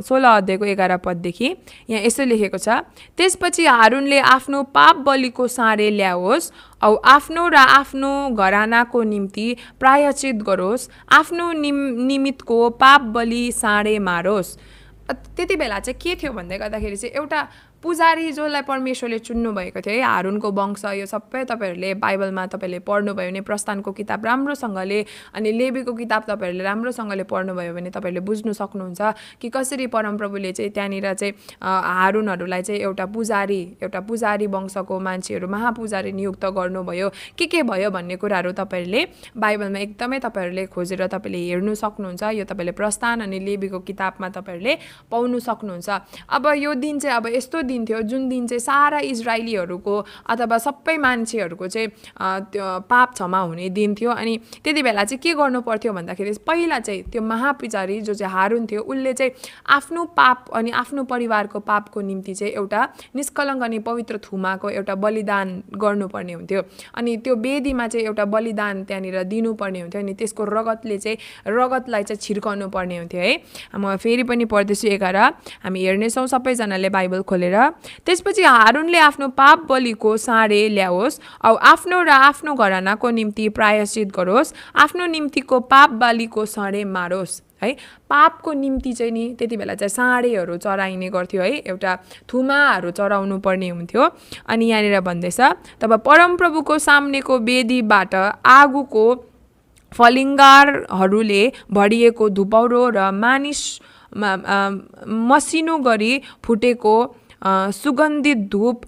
[0.02, 1.48] सोह्र अध्यायको एघार पददेखि
[1.88, 2.68] यहाँ यसो लेखेको छ
[3.16, 6.50] त्यसपछि हारुनले आफ्नो पाप बलिको साँडे ल्याओस्
[6.82, 9.46] औ आफ्नो र आफ्नो घरानाको निम्ति
[9.80, 14.56] प्रायचित गरोस्। आफ्नो निम निमित्तको पाप बलि साँडे मारोस्।
[15.36, 17.40] त्यति बेला चाहिँ के थियो भन्दै गर्दाखेरि चाहिँ एउटा
[17.86, 23.40] पुजारी जसलाई परमेश्वरले चुन्नुभएको थियो है हारुनको वंश यो सबै तपाईँहरूले बाइबलमा तपाईँहरूले पढ्नुभयो भने
[23.46, 24.98] प्रस्थानको किताब राम्रोसँगले
[25.38, 29.00] अनि लेबीको किताब तपाईँहरूले राम्रोसँगले पढ्नुभयो भने तपाईँहरूले बुझ्नु सक्नुहुन्छ
[29.40, 36.12] कि कसरी परमप्रभुले चाहिँ त्यहाँनिर चाहिँ हारुनहरूलाई चाहिँ एउटा पुजारी एउटा पुजारी वंशको मान्छेहरू महापुजारी
[36.12, 39.06] नियुक्त गर्नुभयो। के के भयो भन्ने कुराहरू तपाईँहरूले
[39.38, 44.74] बाइबलमा एकदमै तपाईँहरूले खोजेर तपाईँले हेर्नु सक्नुहुन्छ यो तपाईँले प्रस्थान अनि लेबीको किताबमा तपाईँहरूले
[45.06, 45.88] पाउनु सक्नुहुन्छ।
[46.34, 49.94] अब यो दिन चाहिँ अब यस्तो दिन थियो जुन दिन चाहिँ सारा इजरायलीहरूको
[50.30, 51.88] अथवा सबै मान्छेहरूको चाहिँ
[52.52, 56.78] त्यो पाप क्षमा हुने दिन थियो। अनि त्यति बेला चाहिँ के गर्नु पर्थ्यो भन्दाखेरि पहिला
[56.78, 59.32] चाहिँ त्यो महापुजारी जो चाहिँ हारुन थियो उसले चाहिँ
[59.76, 65.48] आफ्नो पाप अनि आफ्नो परिवारको पापको निम्ति चाहिँ एउटा निष्कलङ्क अनि पवित्र थुमाको एउटा बलिदान
[65.74, 66.62] गर्नुपर्ने हुन्थ्यो।
[66.94, 72.20] अनि त्यो वेदीमा चाहिँ एउटा बलिदान त्यहाँनिर दिनुपर्ने हुन्थ्यो अनि त्यसको रगतले चाहिँ रगतलाई चाहिँ
[72.20, 73.34] छिर्काउनु पर्ने हुन्थ्यो है।
[73.74, 75.16] म फेरि पनि पढ्दैछु एघार।
[75.64, 77.55] हामी हेर्नेछौँ सबैजनाले बाइबल खोलेर।
[78.06, 84.54] त्यसपछि हारुनले आफ्नो पाप बलिको साँडे ल्याओस् औ आफ्नो र आफ्नो घरानाको निम्ति प्रायश्चित गरोस्
[84.84, 87.72] आफ्नो निम्तिको पाप बालीको साँडे मारोस् है?
[88.10, 91.50] पापको निम्ति चाहिँ नि त्यति बेला चाहिँ साँडेहरू चराइने गर्थ्यो है?
[91.64, 91.92] एउटा
[92.28, 94.10] थुमाहरू चराउनु पर्ने हुन्थ्यो।
[94.48, 95.40] अनि यहाँनिर भन्दैछ
[95.80, 98.14] तब परमप्रभुको सामनेको वेदीबाट
[98.44, 99.06] आगोको
[99.92, 101.42] फलिङ्गारहरूले
[101.72, 103.60] भरिएको धुपौरो र मानिस
[105.30, 106.12] मसिनो गरी
[106.44, 106.96] फुटेको
[107.42, 108.86] सुगन्धित धुप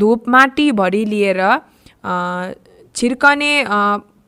[0.00, 1.40] धुप माटीभरि लिएर
[2.96, 3.52] छिर्कने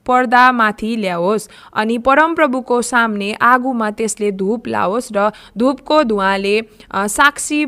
[0.07, 6.57] पर्दामाथि ल्याओस् अनि परमप्रभुको सामने आगोमा त्यसले धुप लाओस् र धुपको धुवाले
[7.09, 7.64] साक्षी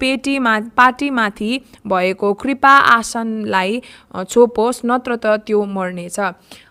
[0.00, 1.50] पेटीमा पाटीमाथि
[1.86, 3.80] भएको कृपा आसनलाई
[4.28, 6.18] छोपोस् नत्र त त्यो मर्नेछ।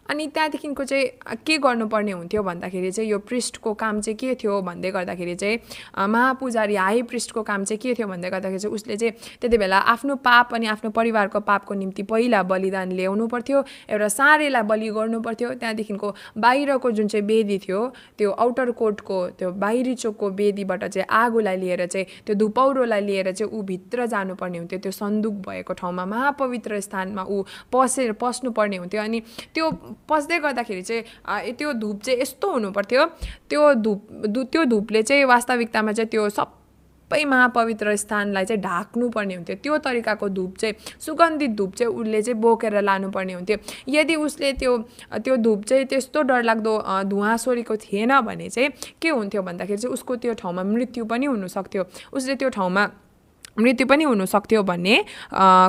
[0.10, 4.92] अनि त्यहाँदेखिको चाहिँ के गर्नुपर्ने हुन्थ्यो भन्दाखेरि चाहिँ यो पृष्ठको काम चाहिँ के थियो भन्दै
[4.92, 9.58] गर्दाखेरि चाहिँ महापुजारी हाई पृष्ठको काम चाहिँ के थियो भन्दै गर्दाखेरि चाहिँ उसले चाहिँ त्यति
[9.58, 14.90] बेला आफ्नो पाप अनि आफ्नो परिवारको पापको निम्ति पहिला बलिदान ल्याउनु पर्थ्यो एउटा साँडेलाई बलि
[14.98, 17.82] गर्नु पर्थ्यो। त्यहाँदेखिको बाहिरको जुन चाहिँ वेदी थियो
[18.18, 23.52] त्यो आउटर कोर्टको त्यो बाहिरी चोकको वेदीबाट चाहिँ आगोलाई लिएर चाहिँ त्यो धुपौरोलाई लिएर चाहिँ
[23.52, 27.44] ऊ भित्र जानुपर्ने हुन्थ्यो। त्यो सन्दुक भएको ठाउँमा महापवित्र स्थानमा ऊ
[27.74, 29.22] पसेर पस्नुपर्ने हुन्थ्यो। अनि
[29.56, 29.70] त्यो
[30.10, 33.06] पस्दै गर्दाखेरि चाहिँ त्यो धुप चाहिँ यस्तो हुनुपर्थ्यो।
[33.50, 39.78] त्यो धुप त्यो धुपले चाहिँ वास्तविकतामा चाहिँ त्यो सबै महापवित्र स्थानलाई चाहिँ ढाक्नुपर्ने हुन्थ्यो। त्यो
[39.80, 43.58] तरिकाको धुप चाहिँ सुगन्धित धुप चाहिँ उसले चाहिँ बोकेर लानुपर्ने हुन्थ्यो।
[43.90, 44.78] यदि उसले त्यो
[45.24, 46.74] त्यो धुप चाहिँ त्यस्तो डरलाग्दो
[47.08, 48.70] धुवा सोरेको थिएन भने चाहिँ
[49.02, 51.84] के हुन्थ्यो भन्दाखेरि चाहिँ उसको त्यो ठाउँमा मृत्यु पनि हुनसक्थ्यो।
[52.14, 52.84] उसले त्यो ठाउँमा
[53.60, 54.96] मृत्यु पनि हुनसक्थ्यो भन्ने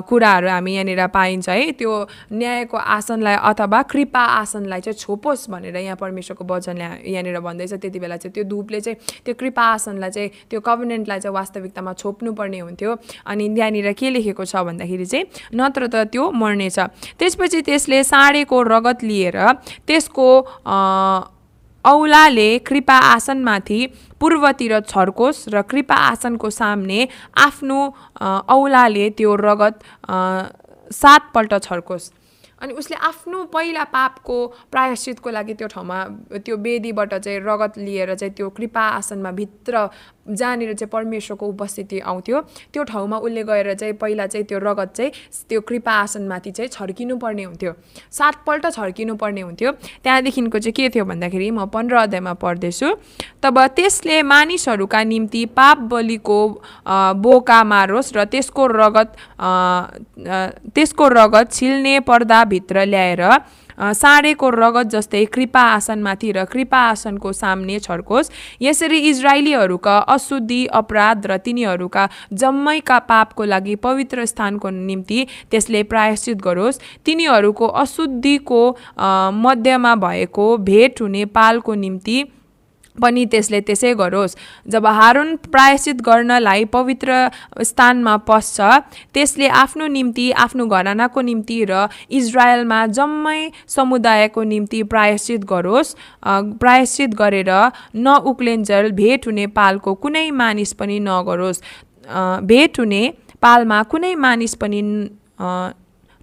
[0.09, 1.92] कुराहरू हामी यहाँनिर पाइन्छ है। त्यो
[2.33, 8.16] न्यायको आसनलाई अथवा कृपा आसनलाई चाहिँ छोपोस् भनेर यहाँ परमेश्वरको वचनले यहाँनिर भन्दैछ। त्यति बेला
[8.16, 12.96] चाहिँ त्यो धुपले चाहिँ त्यो कृपा आसनलाई चाहिँ त्यो कभनेन्टलाई चाहिँ वास्तविकतामा छोप्नुपर्ने हुन्थ्यो।
[13.27, 15.24] अनि यहाँनिर के लेखेको छ भन्दाखेरि चाहिँ
[15.55, 16.79] नत्र त त्यो मर्नेछ।
[17.18, 19.37] त्यसपछि त्यसले साँडेको रगत लिएर
[19.88, 20.29] त्यसको
[21.85, 23.81] औलाले कृपा आसनमाथि
[24.21, 27.79] पूर्वतिर छर्कोस् र कृपा आसनको सामने आफ्नो
[28.51, 29.79] औलाले त्यो रगत
[30.93, 32.11] सातपल्ट छर्कोस्।
[32.61, 34.37] अनि उसले आफ्नो पहिला पापको
[34.73, 35.99] प्रायश्चितको लागि त्यो ठाउँमा
[36.43, 39.87] त्यो वेदीबाट चाहिँ रगत लिएर चाहिँ त्यो कृपा आसनमा भित्र
[40.29, 42.41] जहाँनिर चाहिँ परमेश्वरको उपस्थिति आउँथ्यो
[42.73, 45.12] त्यो ठाउँमा उसले गएर चाहिँ पहिला चाहिँ त्यो रगत चाहिँ
[45.49, 47.73] त्यो कृपा आसनमाथि चाहिँ छर्किनु पर्ने हुन्थ्यो।
[48.12, 49.73] सातपल्ट छर्किनु पर्ने हुन्थ्यो।
[50.05, 52.88] त्यहाँदेखिको चाहिँ के थियो भन्दाखेरि म पन्ध्र अध्यायमा पढ्दैछु।
[53.43, 56.41] तब त्यसले मानिसहरूका निम्ति पाप बलिको
[57.23, 59.17] बोका मारोस् र त्यसको रगत
[60.75, 63.23] त्यसको रगत छिल्ने पर्दाभित्र ल्याएर
[63.79, 68.31] साँडेको रगत जस्तै कृपा आसनमाथि र कृपा आसनको सामने छर्कोस्।
[68.62, 76.81] यसरी इजरायलीहरूका अशुद्धि अपराध र तिनीहरूका जम्मैका पापको लागि पवित्र स्थानको निम्ति त्यसले प्रायश्चित गरोस्।
[77.05, 78.62] तिनीहरूको अशुद्धिको
[79.38, 82.25] मध्यमा भएको भेट हुने पालको निम्ति
[82.99, 87.11] पनि त्यसले त्यसै गरोस्। जब हारुन प्रायश्चित गर्नलाई पवित्र
[87.63, 88.61] स्थानमा पस्छ
[89.15, 95.95] त्यसले आफ्नो निम्ति आफ्नो घरानाको निम्ति र इजरायलमा जम्मै समुदायको निम्ति प्रायश्चित गरोस्।
[96.61, 97.53] प्रायश्चित गरेर
[97.97, 101.63] नउक्लेन्जल भेट हुने पालको कुनै मानिस पनि नगरोस्।
[102.45, 103.03] भेट हुने
[103.43, 104.81] पालमा कुनै मानिस पनि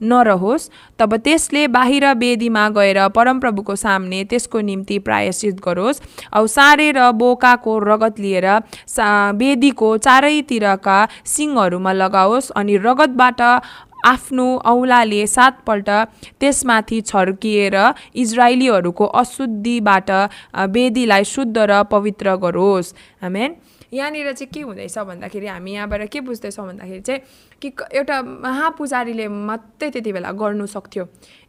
[0.02, 6.02] नरहोस् तब त्यसले बाहिर वेदीमा गएर परमप्रभुको सामने त्यसको निम्ति प्रायश्चित गरोस्
[6.56, 8.48] सारे र बोकाको रगत लिएर
[8.88, 13.42] सा वेदीको चारैतिरका सिङहरूमा लगाओस् अनि रगतबाट
[14.06, 15.90] आफ्नो औलाले सातपल्ट
[16.40, 17.76] त्यसमाथि छर्किएर
[18.16, 20.12] इजरायलीहरूको अशुद्धिबाट
[20.70, 23.56] वेदीलाई शुद्ध र पवित्र गरोस्। आमेन।
[23.94, 27.22] यहाँनिर चाहिँ के हुँदैछ भन्दाखेरि हामी यहाँबाट के बुझ्दैछौँ भन्दाखेरि चाहिँ
[27.62, 31.06] कि एउटा महापुजारीले मात्रै त्यति बेला गर्नु सक्थ्यो।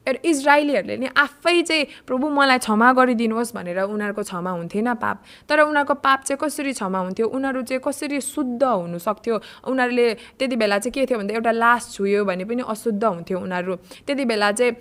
[0.06, 5.16] एउटा इजरायलीहरूले नि आफै चाहिँ प्रभु मलाई क्षमा गरिदिनुहोस् भनेर उनीहरूको क्षमा हुन्थेन पाप।
[5.50, 7.26] तर उनीहरूको पाप चाहिँ कसरी क्षमा हुन्थ्यो?
[7.26, 9.34] उनीहरू चाहिँ कसरी शुद्ध हुनु सक्थ्यो?
[9.66, 10.06] उनीहरूले
[10.38, 13.74] त्यति बेला चाहिँ के थियो भन्दा एउटा लास छुयो भने पनि अशुद्ध हुन्थ्यो उनीहरू।
[14.06, 14.72] त्यति बेला चाहिँ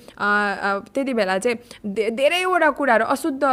[0.94, 1.58] त्यति बेला चाहिँ
[2.14, 3.44] धेरैवटा कुराहरू अशुद्ध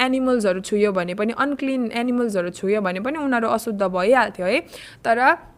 [0.00, 4.60] एनिमल्सहरू छुयो भने पनि अनक्लिन एनिमल्सहरू छुयो भने पनि उनीहरू अशुद्ध भइहाल्थ्यो है।
[5.04, 5.51] तर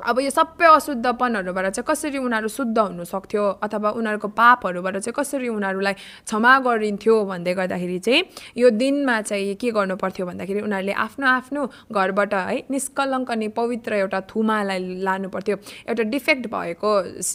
[0.00, 5.48] अब यो सबै अशुद्धपनहरूबाट चाहिँ कसरी उनीहरू शुद्ध हुनु सक्थ्यो अथवा उनीहरूको पापहरूबाट चाहिँ कसरी
[5.48, 5.94] उनीहरूलाई
[6.26, 8.22] क्षमा गरिन्थ्यो भन्दै गर्दाखेरि चाहिँ
[8.56, 13.92] यो दिनमा चाहिँ के गर्नु पर्थ्यो भन्दाखेरि उनीहरूले आफ्नो आफ्नो घरबाट है निष्कलङ्क अनि पवित्र
[14.02, 15.56] एउटा थुमालाई लानु पर्थ्यो
[15.88, 16.92] एउटा डिफेक्ट भएको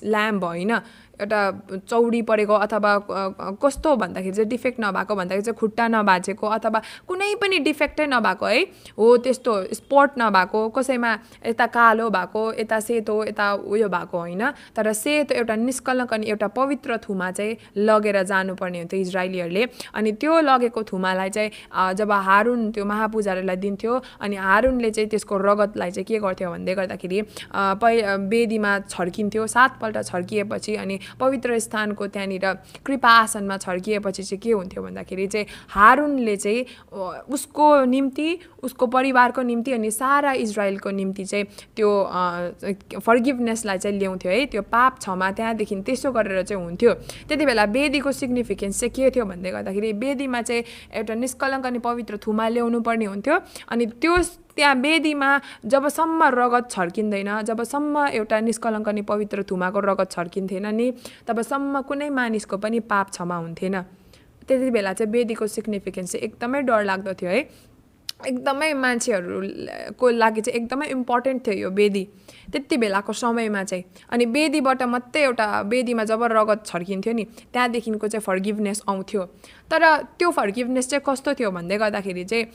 [0.10, 0.73] ल्याम्प होइन।
[1.21, 1.41] एउटा
[1.89, 2.91] चौडी परेको अथवा
[3.63, 8.62] कस्तो भन्दाखेरि चाहिँ डिफेक्ट नभएको भन्दाखेरि चाहिँ खुट्टा नभाचेको अथवा कुनै पनि डिफेक्टै नभएको है?
[8.97, 11.12] हो त्यस्तो स्पट नभएको कसैमा
[11.45, 14.43] यता कालो भएको यता सेतो यता उयो भएको होइन।
[14.75, 19.63] तर सेतो एउटा निष्कलङ्क अनि एउटा पवित्र थुमा चाहिँ लगेर जानुपर्ने हुन्थ्यो इजरायलीहरूले।
[19.95, 25.91] अनि त्यो लगेको थुमालाई चाहिँ जब हारुन त्यो महापुजारीलाई दिन्थ्यो अनि हारुनले चाहिँ त्यसको रगतलाई
[25.91, 27.21] चाहिँ के गर्थ्यो भन्दै गर्दाखेरि
[27.82, 27.93] पै
[28.32, 32.45] वेदीमा छर्किन्थ्यो सातपल्ट छर्किएपछि अनि पवित्र स्थानको त्यहाँनिर
[32.85, 36.65] कृपा आसनमा छर्किएपछि चाहिँ के हुन्थ्यो भन्दाखेरि चाहिँ हारुनले चाहिँ
[37.33, 38.29] उसको निम्ति
[38.63, 41.89] उसको परिवारको निम्ति अनि सारा इजरायलको निम्ति चाहिँ त्यो
[42.99, 46.93] फर्गिभनेसलाई चाहिँ ल्याउँथ्यो है। त्यो पाप क्षमा त्यहाँदेखि त्यसो गरेर चाहिँ हुन्थ्यो।
[47.29, 50.63] त्यति बेला वेदीको सिग्निफिकेन्स चाहिँ के थियो भन्दै गर्दाखेरि वेदीमा चाहिँ
[50.95, 53.39] एउटा निष्कलङ्क अनि पवित्र थुमा ल्याउनु पर्ने हुन्थ्यो।
[53.69, 54.17] अनि त्यो
[54.55, 55.29] त्यहाँ वेदीमा
[55.65, 60.91] जबसम्म रगत छर्किँदैन जबसम्म एउटा निष्कलङ्क अनि पवित्र थुमाको रगत छर्किन्थेन नि
[61.27, 63.81] तबसम्म कुनै मानिसको पनि पाप क्षमा हुन्थेन।
[64.47, 67.39] त्यति बेला चाहिँ वेदीको सिग्निफिकेन्स चाहिँ एकदमै डरलाग्दो थियो है।
[68.27, 72.03] एकदमै मान्छेहरूको लागि चाहिँ एकदमै इम्पोर्टेन्ट थियो यो वेदी
[72.51, 78.23] त्यति बेलाको समयमा चाहिँ अनि वेदीबाट मात्रै एउटा वेदीमा जब रगत छर्किन्थ्यो नि त्यहाँदेखिको चाहिँ
[78.23, 79.21] फर्गिभनेस आउँथ्यो।
[79.71, 79.84] तर
[80.19, 82.45] त्यो फर्गिभनेस चाहिँ कस्तो थियो भन्दै गर्दाखेरि चाहिँ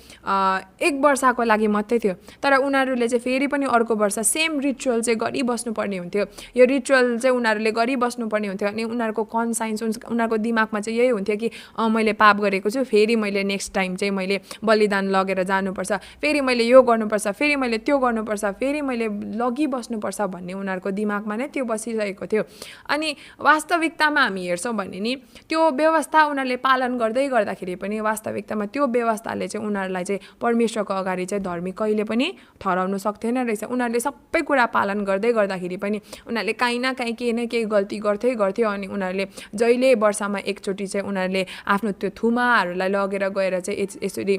[0.78, 5.18] एक वर्षको लागि मात्रै थियो। तर उनीहरूले चाहिँ फेरि पनि अर्को वर्ष सेम रिचुअल चाहिँ
[5.18, 6.24] गरिबस्नुपर्ने हुन्थ्यो।
[6.56, 11.50] यो रिचुअल चाहिँ उनीहरूले गरिबस्नुपर्ने हुन्थ्यो अनि उनीहरूको कन्साइन्स उनीहरूको दिमागमा चाहिँ यही हुन्थ्यो कि
[11.90, 15.92] मैले पाप गरेको छु फेरि मैले नेक्स्ट टाइम चाहिँ मैले बलिदान लगेर जानुपर्छ
[16.22, 19.08] फेरि मैले यो गर्नुपर्छ फेरि मैले त्यो गर्नुपर्छ फेरि मैले
[19.42, 22.42] लगिबस्नुपर्छ भन्ने उनीहरूको दिमागमा नै त्यो बसिरहेको थियो।
[22.88, 23.08] अनि
[23.40, 25.14] वास्तविकतामा हामी हेर्छौँ भने नि
[25.48, 31.24] त्यो व्यवस्था उनीहरूले पालन गर्दै गर्दाखेरि पनि वास्तविकतामा त्यो व्यवस्थाले चाहिँ उनीहरूलाई चाहिँ परमेश्वरको अगाडि
[31.30, 32.26] चाहिँ धर्मी कहिले पनि
[32.60, 37.32] ठहराउनु सक्थेन रहेछ। उनीहरूले सबै कुरा पालन गर्दै गर्दाखेरि पनि उनीहरूले काहीँ न काहीँ केही
[37.32, 42.88] न केही गल्ती गर्थै गर्थ्यो अनि उनीहरूले जहिले वर्षमा एकचोटि चाहिँ उनीहरूले आफ्नो त्यो थुमाहरूलाई
[42.88, 44.36] लगेर गएर चाहिँ यसरी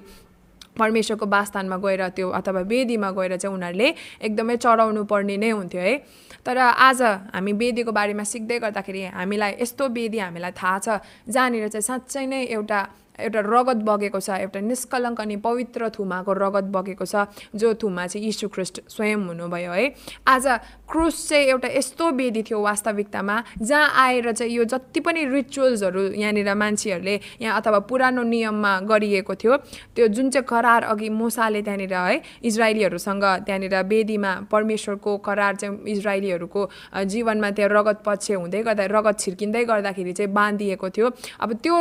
[0.80, 3.88] परमेश्वरको वासस्थानमा गएर त्यो अथवा वेदीमा गएर चाहिँ उनीहरूले
[4.24, 5.96] एकदमै चढाउनु पर्ने नै हुन्थ्यो है।
[6.46, 10.88] तर आज हामी वेदीको बारेमा सिक्दै गर्दाखेरि हामीलाई यस्तो वेदी हामीलाई थाहा छ
[11.28, 12.80] जहाँनिर चाहिँ साँच्चै नै एउटा
[13.20, 18.26] एउटा रगत बगेको छ एउटा निष्कलङ्क अनि पवित्र थुमाको रगत बगेको छ जो थुमा चाहिँ
[18.26, 19.86] यीशु ख्रिस्ट स्वयं हुनुभयो है।
[20.28, 20.48] आज
[20.92, 26.54] क्रुस चाहिँ एउटा यस्तो वेदी थियो वास्तविकतामा जहाँ आएर चाहिँ यो जति पनि रिचुअल्सहरू यहाँनिर
[26.54, 29.58] मान्छेहरूले यहाँ अथवा पुरानो नियममा गरिएको थियो
[29.96, 36.70] त्यो जुन चाहिँ करार अघि मुसाले त्यहाँनिर है इजरायलीहरूसँग त्यहाँनिर वेदीमा परमेश्वरको करार चाहिँ इजरायलीहरूको
[37.06, 41.76] जीवनमा त्यहाँ रगत पछि हुँदै गर्दा रगत छिर्किँदै गर्दाखेरि चाहिँ बाँधिएको थियो। अब त्यो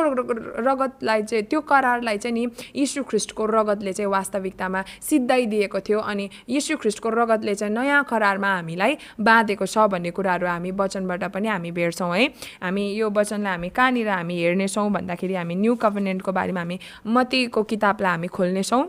[0.68, 6.76] रगतलाई चाहिँ त्यो करारलाई चाहिँ नि यीशु ख्रिस्टको रगतले चाहिँ वास्तविकतामा सिद्धाइदिएको थियो अनि यीशु
[6.76, 12.14] ख्रिस्टको रगतले चाहिँ नयाँ करारमा हामीलाई बाँधेको छ भन्ने कुराहरू हामी वचनबाट पनि हामी भेट्छौँ
[12.16, 12.26] है।
[12.62, 18.10] हामी यो वचनलाई हामी कहाँनिर हामी हेर्नेछौँ भन्दाखेरि हामी न्यू कभनेन्टको बारेमा हामी मतीको किताबलाई
[18.10, 18.82] हामी खोल्नेछौँ।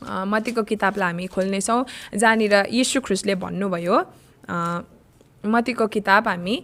[0.00, 3.96] मतीको किताबलाई हामी खोल्नेछौँ जहाँनिर यीशु ख्रिस्टले भन्नुभयो
[5.44, 6.56] मतीको किताब हामी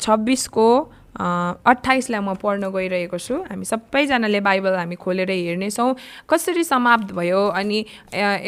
[0.00, 0.66] छब्बिसको
[1.12, 5.94] अट्ठाइसलाई म पढ्न गइरहेको छु। हामी सबैजनाले बाइबल हामी खोलेर हेर्नेछौँ।
[6.24, 7.78] कसरी समाप्त भयो अनि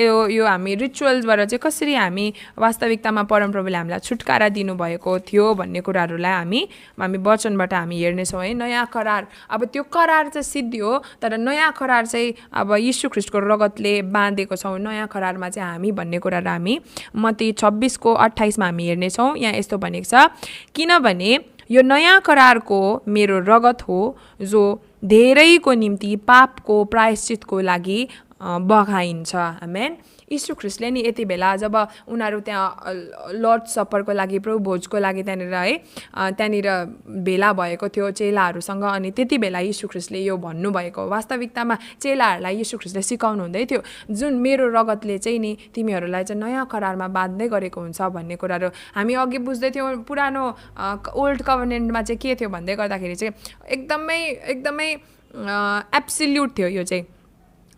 [0.01, 2.27] यो यो हामी रिचुअल्सबाट चाहिँ कसरी हामी
[2.59, 6.61] वास्तविकतामा परमप्रभुले हामीलाई छुटकारा दिनुभएको थियो भन्ने कुराहरूलाई हामी
[7.01, 10.91] हामी वचनबाट हामी हेर्नेछौँ है। नयाँ करार अब त्यो करार चाहिँ सिद्धियो
[11.23, 16.19] तर नयाँ करार चाहिँ अब यीशु ख्रिस्टको रगतले बाँधेको छौँ। नयाँ करारमा चाहिँ हामी भन्ने
[16.19, 16.81] कुराहरू हामी
[17.17, 20.33] म ती छब्बिसको अट्ठाइसमा हामी हेर्नेछौँ। यहाँ यस्तो भनेको छ
[20.75, 21.39] किनभने
[21.71, 24.01] यो नयाँ करारको मेरो रगत हो
[24.43, 24.63] जो
[25.05, 28.01] धेरैको निम्ति पापको प्रायश्चितको लागि
[28.43, 29.97] बगाइन्छ। आमेन
[30.33, 31.77] यीशु ख्रिस्टले नि यति बेला जब
[32.09, 35.77] उनीहरू त्यहाँ लर्ड सप्परको लागि प्रभु भोजको लागि त्यहाँनिर है
[36.33, 36.69] त्यहाँनिर
[37.25, 43.03] भेला भएको थियो चेलाहरूसँग अनि त्यति बेला यीशु ख्रिस्टले यो भन्नुभएको वास्तविकतामा चेलाहरूलाई यीशु ख्रिस्टले
[43.03, 48.01] सिकाउनु हुँदै थियो। जुन मेरो रगतले चाहिँ नि तिमीहरूलाई चाहिँ नयाँ करारमा बाँध्दै गरेको हुन्छ
[48.15, 50.45] भन्ने कुराहरू हामी अघि बुझ्दै थियौँ। पुरानो
[51.15, 53.33] ओल्ड गभर्नेन्टमा चाहिँ के थियो भन्दै गर्दाखेरि चाहिँ
[53.75, 54.19] एकदमै
[54.55, 54.89] एकदमै
[55.35, 57.05] एप्सिल्युट थियो यो चाहिँ।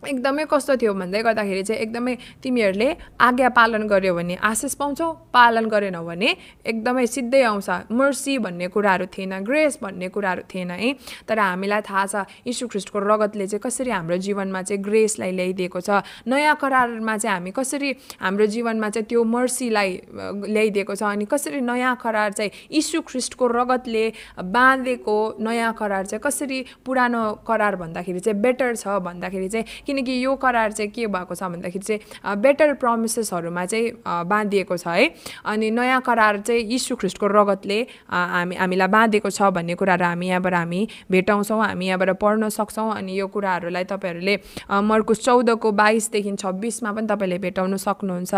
[0.05, 5.65] एकदमै कस्तो थियो भन्दै गर्दाखेरि चाहिँ एकदमै तिमीहरूले आज्ञा पालन गर्यो भने आशिष पाउँछौ पालन
[5.73, 6.29] गरेनौ भने
[6.65, 10.93] एकदमै सिधै आउँछ। मर्सी भन्ने कुराहरू थिएन ग्रेस भन्ने कुराहरू थिएन है।
[11.27, 15.89] तर हामीलाई थाहा छ यीशु ख्रिस्टको रगतले चाहिँ कसरी हाम्रो जीवनमा चाहिँ ग्रेसलाई ल्याइदिएको छ।
[16.29, 17.89] नयाँ करारमा चाहिँ हामी कसरी
[18.21, 19.89] हाम्रो जीवनमा चाहिँ त्यो मर्सीलाई
[20.45, 24.05] ल्याइदिएको छ अनि कसरी नयाँ करार चाहिँ यीशु ख्रिस्टको रगतले
[24.45, 30.35] बाँधेको नयाँ करार चाहिँ कसरी पुरानो करार भन्दाखेरि चाहिँ बेटर छ भन्दाखेरि चाहिँ किनकि यो
[30.35, 35.09] करार चाहिँ के भएको छ भन्दाखेरि चाहिँ बेटर प्रमिसेसहरूमा चाहिँ बाँधिएको छ है।
[35.47, 37.79] अनि नयाँ करार चाहिँ यीशु ख्रिस्टको रगतले
[38.11, 43.19] हामी हामीलाई बाँधेको छ भन्ने कुराहरू हामी यहाँबाट हामी भेटाउँछौँ हामी यहाँबाट पढ्न सक्छौँ। अनि
[43.19, 44.35] यो कुराहरूलाई तपाईँहरूले
[44.83, 48.33] मर्कुस चौधको बाइसदेखि छब्बिसमा पनि तपाईँले भेटाउन सक्नुहुन्छ।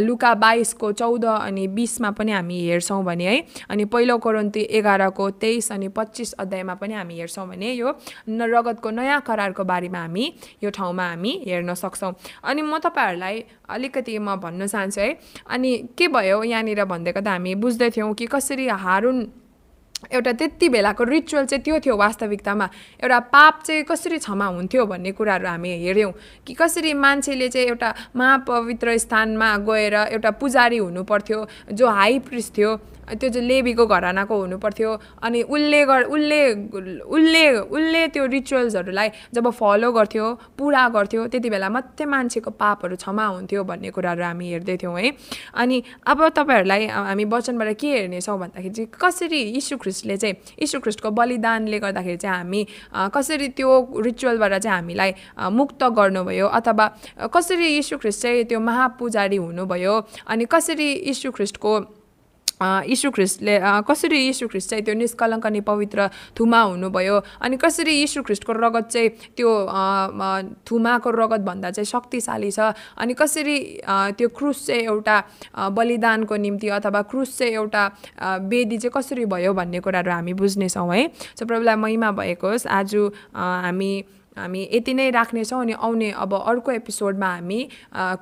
[0.00, 3.36] लुका बाइसको चौध अनि बिसमा पनि हामी हेर्छौँ भने है।
[3.68, 7.90] अनि पहिलो कोरोन्ती एघारको तेइस अनि पच्चिस अध्यायमा पनि हामी हेर्छौँ भने यो
[8.28, 10.32] रगतको नयाँ करारको बारेमा हामी
[10.64, 12.12] यो ठाउँमा हामी हेर्न सक्छौँ।
[12.44, 15.10] अनि म तपाईँहरूलाई अलिकति म भन्न चाहन्छु है
[15.50, 19.18] अनि के भयो यहाँनिर भन्दै गर्दा हामी बुझ्दैथ्यौँ कि कसरी हारुन
[19.98, 22.66] एउटा त्यति बेलाको रिचुअल चाहिँ त्यो थियो वास्तविकतामा।
[23.02, 26.12] एउटा पाप चाहिँ कसरी क्षमा हुन्थ्यो भन्ने कुराहरू हामी हेऱ्यौँ
[26.46, 32.54] कि कसरी मान्छेले चाहिँ एउटा महापवित्र स्थानमा गएर एउटा पुजारी हुनु पर्थ्यो जो हाई प्रिस
[32.54, 32.70] थियो
[33.14, 34.90] त्यो चाहिँ लेबीको घरानाको हुनुपर्थ्यो।
[35.22, 36.40] अनि उसले गर उसले
[37.08, 40.26] उसले उसले त्यो रिचुअल्सहरूलाई जब फलो गर्थ्यो
[40.58, 45.12] पुरा गर्थ्यो त्यति बेला मात्रै मान्छेको पापहरू क्षमा हुन्थ्यो भन्ने कुराहरू हामी हेर्दैथ्यौँ है।
[45.54, 51.10] अनि अब तपाईँहरूलाई हामी वचनबाट के हेर्नेछौँ भन्दाखेरि चाहिँ कसरी यीशु ख्रिस्टले चाहिँ यीशु ख्रिस्टको
[51.10, 52.66] बलिदानले गर्दाखेरि चाहिँ हामी
[53.14, 53.70] कसरी त्यो
[54.04, 55.10] रिचुअलबाट चाहिँ हामीलाई
[55.52, 56.86] मुक्त गर्नुभयो अथवा
[57.34, 59.94] कसरी यीशु ख्रिस्ट चाहिँ त्यो महापुजारी हुनुभयो
[60.26, 61.72] अनि कसरी यीशु ख्रिस्टको
[62.62, 67.16] यीशु ख्रिस्टले कसरी यीशु ख्रिस्ट चाहिँ त्यो निष्कलङ्क अनि पवित्र थुमा हुनुभयो?
[67.42, 69.50] अनि कसरी यीशु ख्रिस्टको रगत चाहिँ त्यो
[70.66, 72.74] थुमाको रगतभन्दा चाहिँ शक्तिशाली छ?
[72.98, 73.56] अनि कसरी
[74.18, 75.16] त्यो क्रुस चाहिँ एउटा
[75.70, 77.82] बलिदानको निम्ति अथवा क्रुस चाहिँ एउटा
[78.50, 82.94] वेदी चाहिँ कसरी भयो भन्ने कुराहरू हामी बुझ्नेछौँ है। सो प्रभुलाई महिमा भएको होस् आज
[83.34, 83.92] हामी
[84.38, 87.60] हामी यति नै राख्नेछौँ अनि आउने अब अर्को एपिसोडमा हामी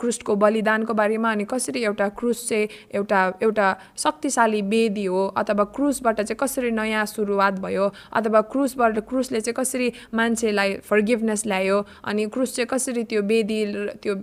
[0.01, 3.67] क्रुसको बलिदानको बारेमा अनि कसरी एउटा क्रुस चाहिँ एउटा एउटा
[3.99, 9.93] शक्तिशाली वेदी हो अथवा क्रुसबाट चाहिँ कसरी नयाँ सुरुवात भयो अथवा क्रुसबाट क्रुसले चाहिँ कसरी
[10.15, 13.61] मान्छेलाई फर्गिभनेस ल्यायो अनि क्रुस चाहिँ कसरी त्यो वेदी
[14.03, 14.15] त्यो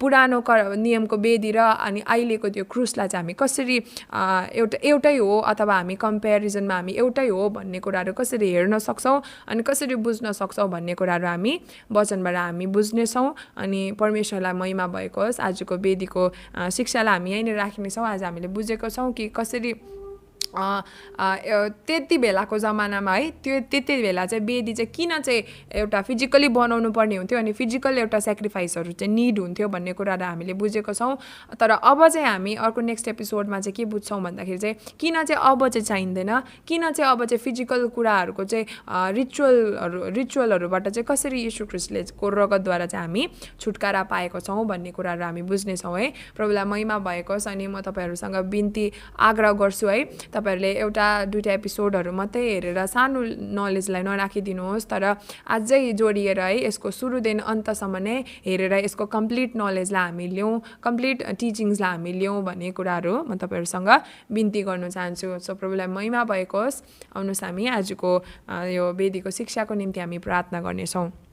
[0.00, 3.76] पुरानो क नियमको वेदी र अनि अहिलेको त्यो क्रुसलाई चाहिँ हामी कसरी
[4.54, 9.62] एउटा एउटै हो अथवा हामी कम्पेरिजनमा हामी एउटै हो भन्ने कुराहरू कसरी हेर्न सक्छौँ अनि
[9.62, 11.52] कसरी बुझ्न सक्छौँ भन्ने कुराहरू हामी
[11.92, 16.22] वचनबाट हामी बुझ्नेछौँ। अनि परमेश्वरलाई महिमा भएको होस्। आजको वेदीको
[16.70, 19.72] शिक्षालाई हामी यहीँनिर राख्नेछौँ। आज हामीले बुझेको छौँ कि कसरी
[20.54, 25.42] त्यति बेलाको जमानामा है त्यो त्यति बेला चाहिँ बेदी चाहिँ किन चाहिँ
[25.74, 30.52] एउटा फिजिकली बनाउनु पर्ने हुन्थ्यो अनि फिजिकल एउटा सेक्रिफाइसहरू चाहिँ निड हुन्थ्यो भन्ने कुराहरू हामीले
[30.54, 31.16] बुझेको छौँ।
[31.60, 35.68] तर अब चाहिँ हामी अर्को नेक्स्ट एपिसोडमा चाहिँ के बुझ्छौँ भन्दाखेरि चाहिँ किन चाहिँ अब
[35.68, 38.66] चाहिँ चाहिँदैन किन चाहिँ अब चाहिँ फिजिकल कुराहरूको चाहिँ
[39.14, 43.28] रिचुअलहरू रिचुअलहरूबाट चाहिँ कसरी यीशु ख्रिस्टले को रगतद्वारा चाहिँ हामी
[43.60, 48.36] छुटकारा पाएको छौँ भन्ने कुराहरू हामी बुझ्नेछौँ है। प्रभुलाई महिमा भएको छ अनि म तपाईँहरूसँग
[48.50, 50.04] बिन्ती आग्रह गर्छु है।
[50.44, 53.20] तपाईँहरूले एउटा दुइटा एपिसोडहरू मात्रै हेरेर सानो
[53.56, 55.04] नलेजलाई नराखिदिनुहोस् तर
[55.56, 60.52] अझै जोडिएर है यसको सुरुदेखि अन्तसम्म नै हेरेर यसको कम्प्लिट नलेजलाई हामी लियौँ
[60.84, 63.90] कम्प्लिट टिचिङ्सलाई हामी लियौँ भन्ने कुराहरू म तपाईँहरूसँग
[64.28, 66.82] बिन्ती गर्न चाहन्छु। सो प्रभुलाई महिमा भएको होस्
[67.16, 68.10] आउनुहोस् हामी आजको
[68.76, 71.23] यो वेदीको शिक्षाको निम्ति हामी प्रार्थना गर्नेछौँ।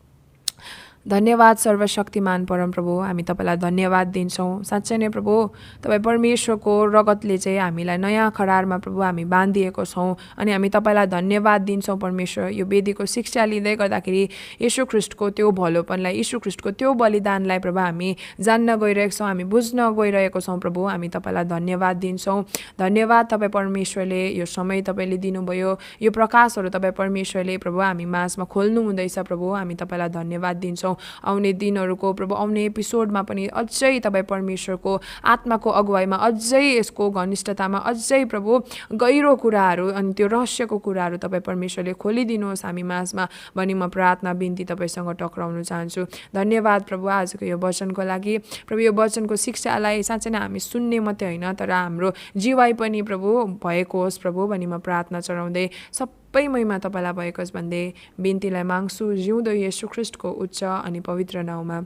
[1.06, 5.34] धन्यवाद सर्वशक्तिमान परमप्रभु। हामी तपाईँलाई धन्यवाद दिन्छौँ। साँच्चै नै प्रभु
[5.82, 11.62] तपाईँ परमेश्वरको रगतले चाहिँ हामीलाई नयाँ खरारमा प्रभु हामी बाँधिएको छौँ अनि हामी तपाईँलाई धन्यवाद
[11.62, 14.24] दिन्छौँ परमेश्वर। यो वेदीको शिक्षा लिँदै गर्दाखेरि
[14.62, 19.90] यशु ख्रिस्टको त्यो भलोपनलाई यशु ख्रिस्टको त्यो बलिदानलाई प्रभु हामी जान्न गइरहेको छौँ हामी बुझ्न
[19.98, 22.46] गइरहेको छौँ प्रभु। हामी तपाईँलाई धन्यवाद दिन्छौँ।
[22.78, 28.82] धन्यवाद तपाईँ परमेश्वरले यो समय तपाईँले दिनुभयो। यो प्रकाशहरू तपाईँ परमेश्वरले प्रभु हामी माझमा खोल्नु
[28.86, 34.23] हुँदैछ प्रभु। हामी तपाईँलाई धन्यवाद दिन्छौँ। गर्छौँ आउने दिनहरूको प्रभु आउने एपिसोडमा पनि अझै तपाईँ
[34.23, 38.60] परमेश्वरको आत्माको अगुवाईमा अझै यसको घनिष्ठतामा अझै प्रभु
[38.93, 44.63] गहिरो कुराहरू अनि त्यो रहस्यको कुराहरू तपाईँ परमेश्वरले खोलिदिनुहोस् हामी माझमा भनी म प्रार्थना बिन्ती
[44.63, 50.39] तपाईँसँग टक्राउन चाहन्छु। धन्यवाद प्रभु आजको यो वचनको लागि। प्रभु यो वचनको शिक्षालाई साँच्चै नै
[50.39, 53.30] हामी सुन्ने मात्रै होइन तर हाम्रो जीवाई पनि प्रभु
[53.63, 57.84] भएको होस् प्रभु भनी म प्रार्थना चढाउँदै सब सबै महिमा तपाईँलाई भएको होस् भन्दै
[58.15, 59.52] बिन्तीलाई माग्छु। जिउँदो
[59.91, 61.78] ख्रिस्टको उच्च अनि पवित्र नाउँमा।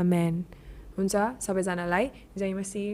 [0.00, 0.34] आमेन।
[0.96, 2.04] हुन्छ सबैजनालाई
[2.36, 2.84] जय मसी